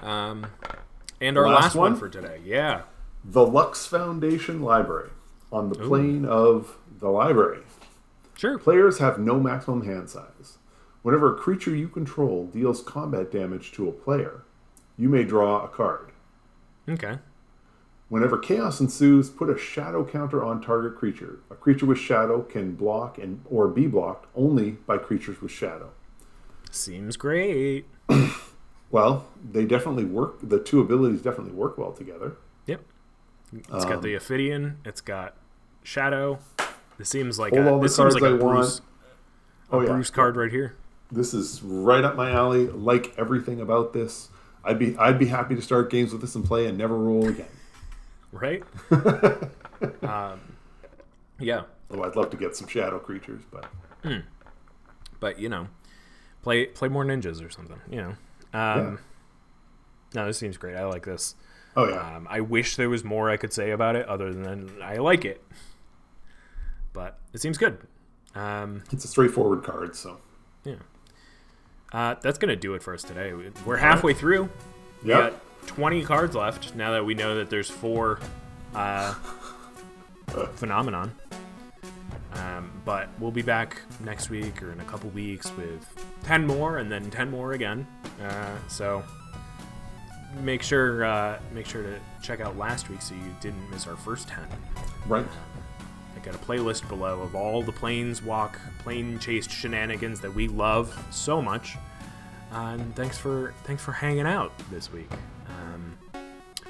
[0.02, 0.46] Um,
[1.20, 1.92] and our Last last, one?
[1.92, 2.00] one?
[2.00, 2.82] for today, yeah.
[3.24, 5.10] The Lux Foundation Library
[5.52, 7.62] on the plane of the library.
[8.36, 8.58] Sure.
[8.58, 10.58] Players have no maximum hand size.
[11.02, 14.42] Whenever a creature you control deals combat damage to a player,
[14.96, 16.12] you may draw a card.
[16.88, 17.18] Okay.
[18.08, 21.38] Whenever chaos ensues, put a shadow counter on target creature.
[21.50, 25.90] A creature with shadow can block and or be blocked only by creatures with shadow.
[26.70, 27.86] Seems great.
[28.90, 30.36] Well, they definitely work.
[30.42, 32.36] The two abilities definitely work well together.
[32.66, 32.82] Yep.
[33.54, 34.76] It's got Um, the Ophidian.
[34.84, 35.34] It's got
[35.82, 36.40] Shadow.
[37.02, 38.58] This seems like Hold a, all the this seems like a I want.
[38.58, 40.76] Bruce, a Oh yeah, Bruce card right here.
[41.10, 42.68] this is right up my alley.
[42.68, 44.28] Like everything about this.
[44.64, 47.26] I'd be I'd be happy to start games with this and play and never roll
[47.26, 47.48] again.
[48.30, 48.62] Right?
[50.02, 50.40] um,
[51.40, 51.62] yeah.
[51.90, 53.66] Oh, I'd love to get some shadow creatures, but
[55.18, 55.66] But you know,
[56.42, 57.80] play play more ninjas or something.
[57.90, 58.14] You
[58.52, 58.58] know.
[58.58, 59.00] Um,
[60.14, 60.76] No, this seems great.
[60.76, 61.34] I like this.
[61.76, 64.80] oh yeah, Um, I wish there was more I could say about it other than
[64.80, 65.42] I like it.
[66.92, 67.78] But it seems good.
[68.34, 69.96] Um, it's a straightforward card.
[69.96, 70.18] So
[70.64, 70.76] yeah.
[71.92, 73.32] Uh, that's going to do it for us today.
[73.66, 74.48] We're halfway through.
[75.02, 75.34] We got
[75.66, 78.18] 20 cards left now that we know that there's four
[78.74, 79.12] uh,
[80.54, 81.14] phenomenon.
[82.34, 85.86] Um, but we'll be back next week or in a couple weeks with
[86.24, 87.86] 10 more and then 10 more again.
[88.22, 89.04] Uh, so
[90.40, 93.96] make sure uh, make sure to check out last week so you didn't miss our
[93.96, 94.44] first 10.
[95.06, 95.26] right.
[96.22, 100.46] I got a playlist below of all the planes walk, plane chased shenanigans that we
[100.46, 101.76] love so much.
[102.52, 105.10] Uh, and thanks for thanks for hanging out this week.
[105.48, 105.98] Um,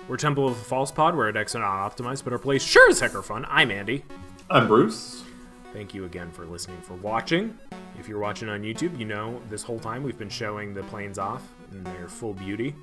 [0.09, 1.15] we're Temple of the False Pod.
[1.15, 3.45] We're at X and not optimized, but our plays sure as heck are fun.
[3.49, 4.05] I'm Andy.
[4.49, 5.23] I'm Bruce.
[5.75, 7.59] Thank you again for listening, for watching.
[7.99, 11.19] If you're watching on YouTube, you know this whole time we've been showing the planes
[11.19, 11.43] off
[11.73, 12.75] in their full beauty.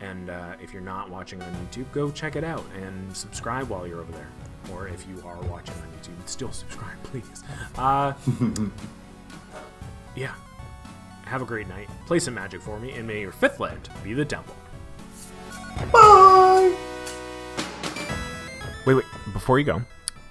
[0.00, 3.86] And uh, if you're not watching on YouTube, go check it out and subscribe while
[3.86, 4.28] you're over there.
[4.72, 7.42] Or if you are watching on YouTube, still subscribe, please.
[7.76, 8.12] Uh,
[10.16, 10.34] yeah.
[11.24, 11.88] Have a great night.
[12.06, 14.54] Play some magic for me, and may your fifth land be the temple.
[15.92, 16.74] Bye.
[18.84, 19.04] Wait, wait.
[19.32, 19.82] Before you go,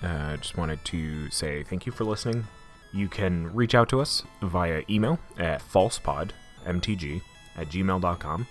[0.02, 2.48] I uh, just wanted to say thank you for listening.
[2.92, 7.22] You can reach out to us via email at falsepodmtg
[7.56, 8.48] at gmail.com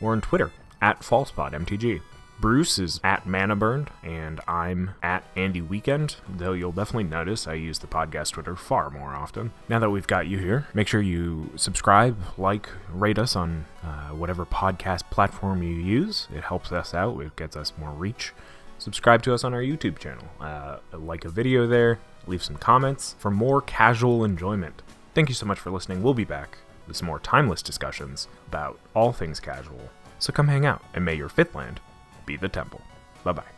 [0.00, 0.50] or on Twitter
[0.80, 2.00] at falsepodmtg.
[2.40, 7.80] Bruce is at Manaburned, and I'm at Andy Weekend, though you'll definitely notice I use
[7.80, 9.50] the podcast Twitter far more often.
[9.68, 14.10] Now that we've got you here, make sure you subscribe, like, rate us on uh,
[14.10, 16.28] whatever podcast platform you use.
[16.32, 18.32] It helps us out, it gets us more reach.
[18.78, 23.16] Subscribe to us on our YouTube channel, uh, like a video there, leave some comments
[23.18, 24.82] for more casual enjoyment.
[25.12, 26.04] Thank you so much for listening.
[26.04, 29.90] We'll be back with some more timeless discussions about all things casual.
[30.20, 31.80] So come hang out, and may your fifth land
[32.28, 32.82] be the temple.
[33.24, 33.52] Bye bye.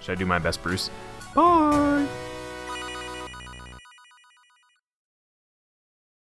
[0.00, 0.90] Should I do my best, Bruce?
[1.34, 2.06] Bye!